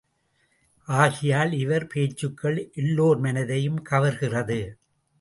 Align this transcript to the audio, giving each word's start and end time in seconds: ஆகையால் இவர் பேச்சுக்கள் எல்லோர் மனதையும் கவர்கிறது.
ஆகையால் 0.87 1.51
இவர் 1.53 1.87
பேச்சுக்கள் 1.87 2.71
எல்லோர் 2.73 3.21
மனதையும் 3.21 3.79
கவர்கிறது. 3.89 4.61